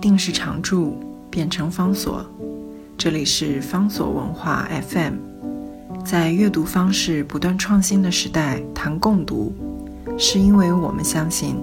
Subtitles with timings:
[0.00, 0.98] 定时常驻
[1.30, 2.24] 变成方所。
[2.96, 5.14] 这里是方所文化 FM，
[6.04, 9.52] 在阅读方式不断创新的时代谈共读，
[10.18, 11.56] 是因为我们相信，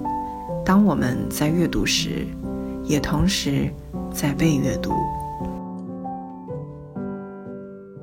[0.64, 2.26] 当我们在阅读时，
[2.84, 3.68] 也同时
[4.12, 4.92] 在被阅读。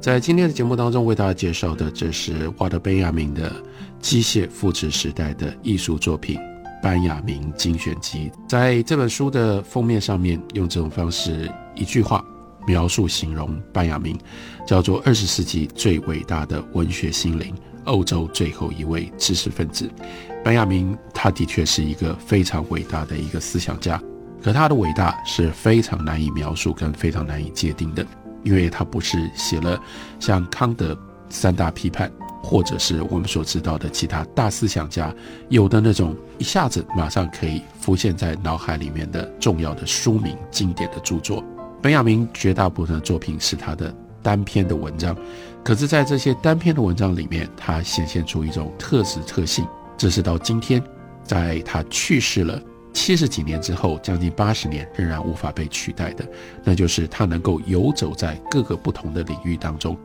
[0.02, 3.52] 在今天的节目当中，为大家介绍的，这是瓦德·贝亚明的
[4.00, 6.38] 机械复制时代的艺术作品。
[6.86, 12.24] 班雅明精选集在这本书的封面上面，用这种方式一句话
[12.68, 14.16] 描述形容班雅明，
[14.68, 19.90] 叫做二十世纪最伟大的文学心灵，欧洲最后一位知识分子。
[20.44, 24.00] 班雅明他的确是一个非常伟大的一个思想家，
[24.40, 28.06] 可他的伟大是非常难以描述跟非常难以界定的，
[28.44, 29.82] 因为他不是写了
[30.20, 30.96] 像康德
[31.30, 32.12] 三大批判。
[32.46, 35.12] 或者是我们所知道的其他大思想家
[35.50, 41.44] 有的那种一下子马上可以浮现在脑海里面的重要的书名、经典的著作。
[41.82, 45.16] 本雅明绝大部分的作品是他的单篇的文章，
[45.64, 49.68] 可是，在这些单篇的文章里面，他显现出一种特质特性，
[49.98, 50.82] 这是到今天，
[51.24, 52.60] 在他去世了
[52.92, 56.28] 七十几年之后，将近八十年仍然无法被取代的，
[56.64, 59.96] 那就是他能够游走在各个不同的领域当中。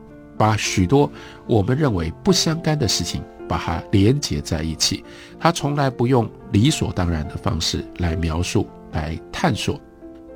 [0.40, 1.12] 把许多
[1.46, 5.04] 我们认为不相干的事情，把它连结在一起。
[5.38, 9.78] 他从来不用理所当然的方式来描述、来探索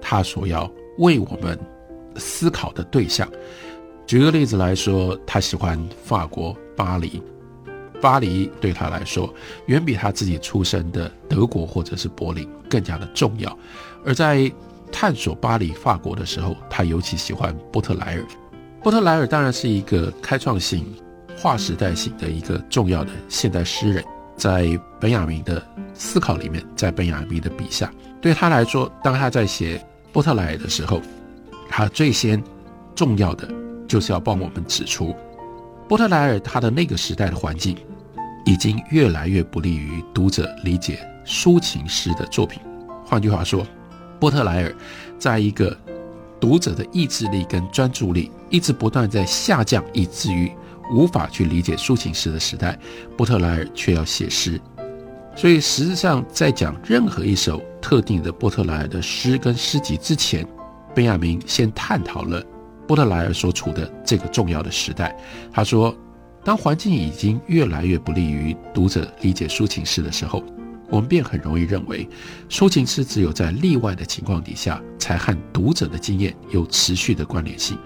[0.03, 1.59] 他所要为我们
[2.17, 3.27] 思考的对象。
[4.05, 7.23] 举个例子来说，他喜欢法国巴黎，
[7.99, 9.33] 巴黎对他来说
[9.69, 13.59] 远比他自己出生的德国或者是柏林更加的重要。
[14.05, 14.53] 而在
[14.93, 18.27] 探索巴黎、法国的时候，他尤其喜欢波特莱尔。
[18.85, 20.85] 波特莱尔当然是一个开创性、
[21.39, 24.05] 划时代性的一个重要的现代诗人，
[24.37, 29.83] 在本雅明的思考里面，在本雅明的笔下，对他来说，当他在写
[30.13, 31.01] 波特莱尔的时候，
[31.67, 32.45] 他最先
[32.95, 33.49] 重要的
[33.89, 35.17] 就是要帮我们指出，
[35.89, 37.75] 波特莱尔他的那个时代的环境，
[38.45, 42.61] 已经越来越不利于读者理解抒情诗的作品。
[43.03, 43.67] 换句话说，
[44.21, 44.75] 波特莱尔
[45.19, 45.75] 在一个
[46.41, 48.31] 读者的意志力跟专注力。
[48.51, 50.51] 一直不断在下降，以至于
[50.93, 52.79] 无法去理解抒情诗的时代，
[53.17, 54.61] 波特莱尔却要写诗。
[55.35, 60.47] 所以，实际上在讲任何一首特定的波特莱尔的诗跟诗集之前，
[60.95, 62.41] 贝亚明先探讨了
[62.87, 65.17] 波特莱尔所处的这个重要的时代。
[65.53, 65.93] 他说，
[66.45, 70.45] 当环境已经越来越不利于读者理解抒情诗的时候，
[70.95, 72.09] 我们便很容易认为，
[72.49, 77.77] 抒情诗只有在例外的情况底下，才和读者的经验有持续的关联性。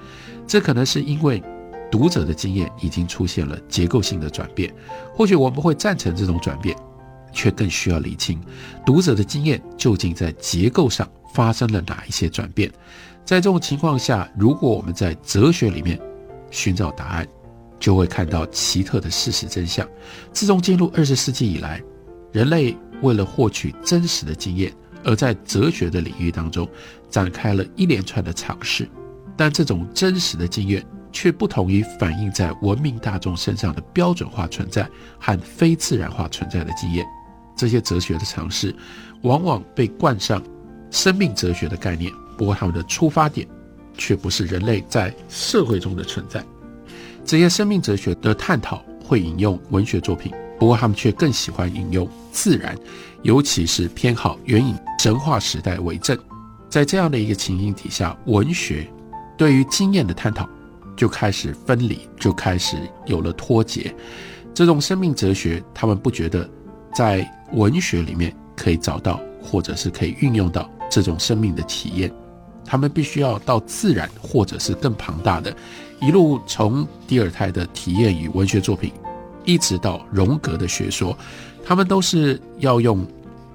[0.47, 1.43] 这可能是因为
[1.91, 4.71] 读者的经验已经出现了结构性的转变，
[5.15, 6.77] 或许我们会赞成这种转变，
[7.33, 8.39] 却更需要理清
[8.85, 12.71] 读者的经验究竟在结构上发生了哪一些转变。
[13.25, 15.99] 在这种情况下，如果我们在哲学里面
[16.51, 17.27] 寻找答案，
[17.81, 19.89] 就会看到奇特的事实真相。
[20.31, 21.81] 自从进入二十世纪以来，
[22.33, 24.73] 人类为了获取真实的经验，
[25.05, 26.69] 而在哲学的领域当中
[27.11, 28.89] 展开了一连串的尝试。
[29.37, 34.89] 但这种真实的经验却不同于反映在文明大众身上的标准化存在
[35.19, 37.07] 和非自然化存在的经验。
[37.57, 38.75] 这些哲学的尝试
[39.23, 40.43] 往往被冠上
[40.91, 43.47] 生命哲学的概念，不过他们的出发点
[43.97, 46.45] 却不是人类在社会中的存在。
[47.25, 52.77] 这些生命哲学的探讨会引用文学作品，不过他们却更喜欢引用自然，
[53.23, 56.19] 尤其是偏好援引神话时代为证。
[56.69, 58.87] 在这样的一个情形底下，文学。
[59.37, 60.49] 对于经验的探讨，
[60.97, 62.77] 就开始分离，就开始
[63.07, 63.95] 有了脱节。
[64.53, 66.51] 这种生命哲学，他们不觉得
[66.93, 72.13] 在文学里面可以找到，或者是可以运用到这种生命的体验。
[72.65, 75.57] 他们必须要到自然，或者是更庞大的，
[76.01, 78.93] 一路从第二胎的体验与文学作品，
[79.49, 81.17] 一直到荣格的学说，
[81.65, 83.07] 他们都是要用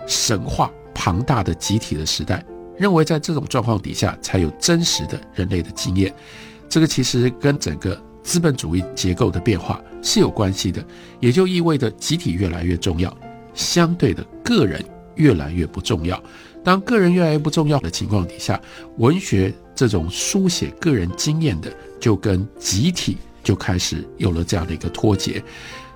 [0.08, 2.44] 神话庞大的集体的时代。
[2.80, 6.12] 认为在这种状况底下才有真实的人类的经验，
[6.68, 10.84] 这个其实跟整个资本主义结构的变化是有关系的，
[11.20, 13.16] 也就意味着集体越来越重要，
[13.54, 16.22] 相对的个人越来越不重要。
[16.64, 18.60] 当个人越来越不重要的情况底下，
[18.98, 25.44] 文学这种书写个人经验的，就跟集体就开始有了这样的一个脱节。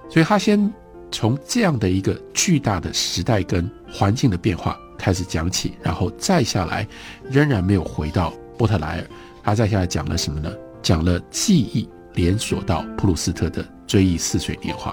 [0.10, 0.74] 所以他先
[1.12, 4.78] 从这样的一个巨大的时代跟环境的变化。
[4.98, 6.86] 开始讲起，然后再下来，
[7.30, 9.08] 仍然没有回到波特莱尔。
[9.44, 10.52] 他再下来讲了什么呢？
[10.82, 14.90] 讲了记忆连锁到普鲁斯特的《追忆似水年华》。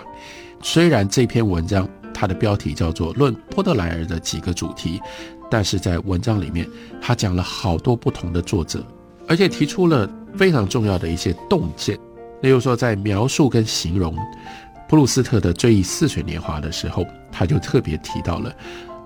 [0.63, 4.99] 虽然这篇文章它的标题叫做《论波特莱尔的几个主题》，
[5.51, 6.69] 但是在文章里面，
[7.01, 8.85] 他讲了好多不同的作者，
[9.27, 10.07] 而且提出了
[10.37, 11.99] 非常重要的一些洞见。
[12.43, 14.15] 例如说，在描述跟形容
[14.95, 18.55] 布鲁斯特的追忆似水年华的时候，他就特别提到了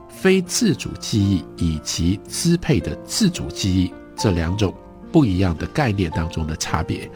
[0.06, 4.74] 非自主记忆以及支配的自主记忆这两种
[5.10, 7.10] 不一样的概念当中的差别。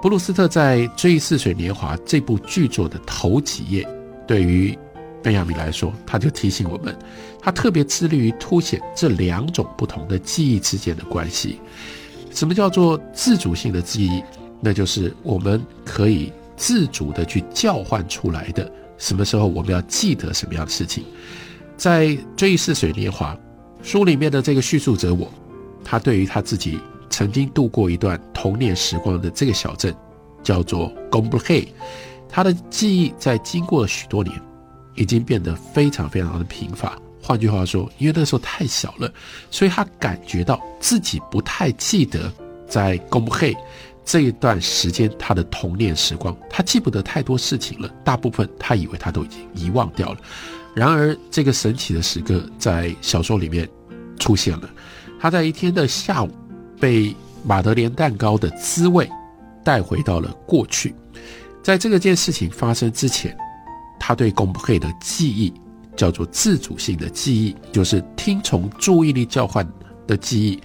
[0.00, 3.86] 布鲁斯特在《追忆似水年华》这部剧作的头几页，
[4.26, 4.74] 对于
[5.22, 6.98] 贝亚米来说，他就提醒我们，
[7.38, 11.60] 他特别致力于凸显这两种不同的记忆之间的关系。
[12.30, 14.22] 什么叫做自主性的记忆？
[14.58, 18.70] 那就是我们可以自主的去叫唤出来的。
[18.98, 21.04] 什么时候我们要记得什么样的事情？
[21.78, 23.34] 在《追忆似水年华》
[23.82, 25.32] 书里面的这个叙述者我，
[25.82, 26.78] 他对于他自己。
[27.12, 29.92] 曾经度过一段童年时光的这个小镇，
[30.44, 31.68] 叫做 g o m b h e。
[32.28, 34.40] 他的记忆在经过了许多年，
[34.94, 36.96] 已经变得非常非常的贫乏。
[37.20, 39.12] 换句话说，因为那时候太小了，
[39.50, 42.32] 所以他感觉到自己不太记得
[42.68, 43.56] 在 g o m b h e
[44.10, 46.36] 这一段时间他的童年时光。
[46.48, 50.18] 他记不得太多事情了，大部分他以为他都已经遗忘掉了。
[50.74, 53.68] 然而，这个神奇的时刻在小说里面
[54.18, 54.68] 出现了。
[55.20, 56.30] 他在一天的下午。
[56.80, 57.14] 被
[57.44, 59.06] 马德莲蛋糕的滋味
[59.62, 60.94] 带回到了过去，
[61.62, 63.36] 在这个件事情发生之前，
[63.98, 65.52] 他对公布会的记忆
[65.94, 69.70] 叫做自主性的记忆，就是听从注意力交换
[70.06, 70.58] 的记忆，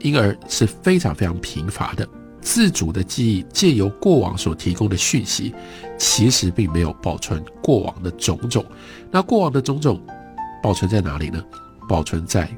[0.00, 2.08] 因而是非常非常贫乏的。
[2.42, 5.54] 自主的记忆借由过往所提供的讯息，
[5.96, 8.62] 其实并没有保存过往的种种。
[9.10, 9.98] 那过往的种种
[10.62, 11.42] 保存在哪里呢？
[11.88, 12.50] 保存在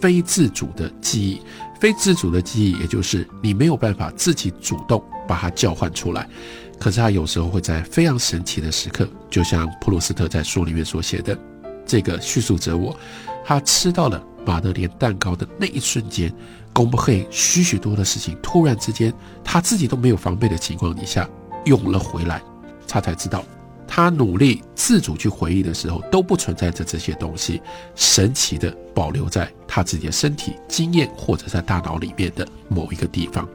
[0.00, 1.40] 非自主的记忆。
[1.80, 6.28] 非自主的记忆，也就是你没有办法自己主动把它叫唤出来。
[6.76, 11.38] 可是他有时候会在非常神奇的时刻，就像普鲁斯特在书里面所写的，
[11.86, 12.96] 这个叙述者我，
[13.44, 16.32] 他吃到了马德莲蛋糕的那一瞬间，
[16.72, 19.12] 公布会许许多的事情，突然之间
[19.44, 21.28] 他自己都没有防备的情况底下
[21.64, 22.42] 涌了回来，
[22.86, 23.44] 他才知道。
[23.90, 27.60] 他努力自主去回忆的时候，都不存在着这些东西，
[27.94, 33.48] 神奇的保留在他自己的身体经验或者在大脑里面的某一个地方。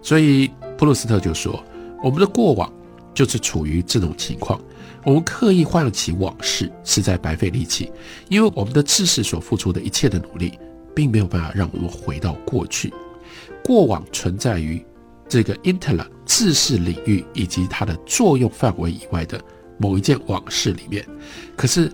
[0.00, 1.62] 所以普鲁斯特就说
[2.02, 2.72] ：“我们的过往
[3.12, 4.58] 就是处于这种情况，
[5.08, 7.90] 我们刻意唤起往事是在白费力气，
[8.28, 10.58] 因为我们的知识所付出的一切的努力，
[10.94, 12.92] 并没有办法让我们回到过去。
[13.64, 14.84] 过往存在于
[15.26, 19.40] 这个 intellect 知识领域以及它的作用范围以外的。”
[19.80, 21.06] 某一件往事里面，
[21.56, 21.88] 可是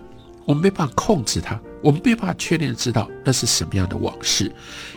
[0.47, 4.51] 我们没办法控制它，我们没办法确定知道那是什么样的往事，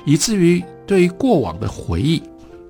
[0.06, 2.24] 以至于对于过往的回忆，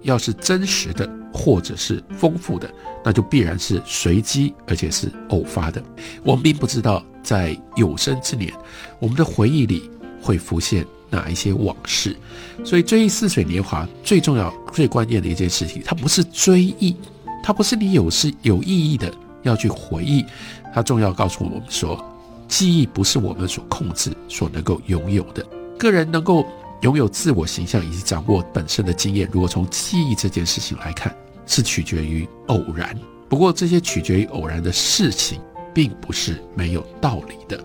[0.07, 2.67] 要是真实的或者是丰富的，
[3.03, 5.83] 那就必然是随机而且是偶发的。
[6.23, 8.51] 我们并不知道在有生之年，
[8.99, 12.15] 我们的回忆里会浮现哪一些往事。
[12.63, 16.95] 所以追忆似水年华最重要、最关键的一件事情，它不是追忆，
[17.43, 19.13] 它不是你有是有意义的。
[19.43, 20.25] 要去回忆，
[20.73, 22.03] 它重要告诉我们说，
[22.49, 25.45] 记忆不是我们所控制、所能够拥有的。
[25.77, 26.45] 个人能够
[26.81, 31.15] 拥有自我形象以及掌握本身的经验，如果从记忆这件事情来看，
[31.45, 32.97] 是取决于偶然。
[33.29, 35.41] 不过，这些取决于偶然的事情，
[35.73, 37.63] 并不是没有道理的。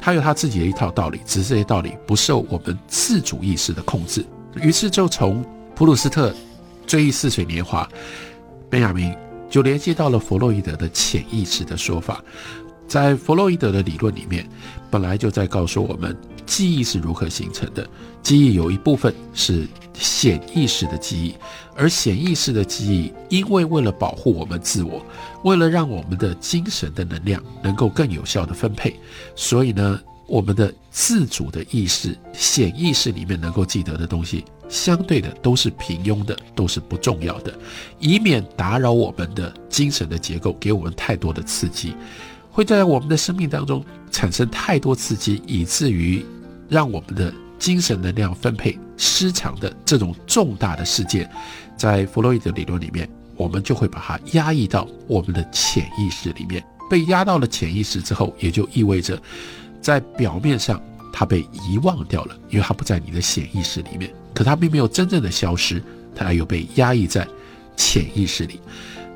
[0.00, 4.24] 它有它自己的一套道理，只是这些道理不受我们自主意识的控制。
[4.62, 5.44] 于是，就从
[5.74, 6.34] 普鲁斯特
[6.86, 7.88] 追忆似水年华，
[8.70, 9.14] 贝亚明。
[9.50, 12.20] 就联系到了弗洛伊德的潜意识的说法，
[12.88, 14.44] 在弗洛伊德的理论里面，
[14.90, 16.16] 本来就在告诉我们
[16.46, 17.86] 记忆是如何形成的。
[18.22, 21.34] 记忆有一部分是显意识的记忆，
[21.76, 25.04] 而显意识的记忆，因为为了保护我们自我，
[25.42, 28.98] 为了让我们的精神的能量能够更有效的分配，
[29.36, 34.44] 所以呢，我们的自主的意识、显意识里面能够记得的东西。
[34.66, 37.54] 相对的都是平庸的，都是不重要的，
[37.98, 41.94] 以免打扰我们的精神的结构，给我们太多的刺激，
[42.54, 46.24] 会在我们的生命当中产生太多刺激，以至于
[46.68, 51.28] 让我们的精神能量分配失常的这种重大的事件，
[51.76, 56.64] 在弗洛伊德理论里面，我们就会把它压抑到我们的潜意识里面。
[56.88, 59.20] 被压到了潜意识之后，也就意味着
[59.80, 60.80] 在表面上
[61.12, 64.08] 它被遗忘掉了，因为它不在你的潜意识里面。
[64.32, 65.82] 可它并没有真正的消失，
[66.14, 67.26] 它又被压抑在
[67.76, 68.60] 潜意识里。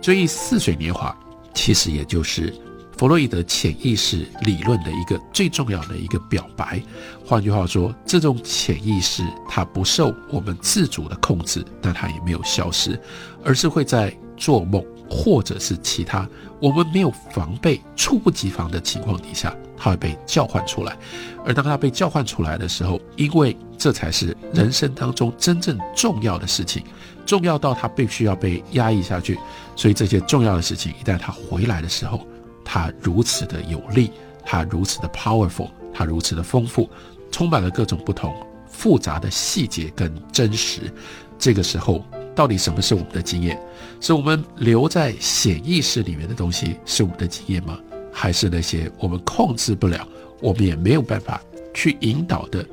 [0.00, 1.16] 追忆似水年华，
[1.54, 2.52] 其实也就是
[2.99, 6.83] 弗洛伊德潜意识理论的一个最重要的一个表白。
[7.25, 13.00] 换句话说，这种潜意识它不受我们自主的控制，但它也没有消失，
[13.45, 16.28] 而是会在做梦或者是其他
[16.61, 20.99] 我们没有防备、猝不及防的情况底下，它会被叫唤出来。
[21.47, 26.83] 而当它被叫唤出来的时候，因为这才是人生当中真正重要的事情，
[27.25, 29.38] 重要到它必须要被压抑下去。
[29.76, 32.26] 所以这些重要的事情一旦它回来的时候，
[32.69, 34.11] 它如此的有力，
[34.45, 36.87] 它如此的 powerful，它如此的丰富，
[37.33, 38.35] 充满了各种不同
[38.69, 40.93] 复杂的细节跟真实。
[41.39, 42.05] 这个时候。
[42.39, 43.61] 到底什么是我们的经验？
[44.01, 47.81] 是我们留在潜意识里面的东西是我们的经验吗？
[48.13, 50.07] 还是那些我们控制不了、
[50.41, 51.43] 我们也没有办法
[51.75, 52.65] 去引导的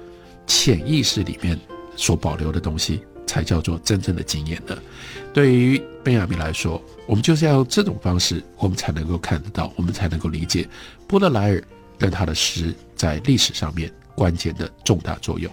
[0.46, 1.60] 潜意识里面
[1.96, 4.78] 所保留的东西，才叫做真正的经验呢？
[5.34, 10.68] 对于贝亚米来说，我们就是要用这种方式，我们才能够看得到，我们才能够理解
[11.08, 11.64] 波德莱尔
[11.98, 15.52] 跟他的诗在历史上面关键的重大作用。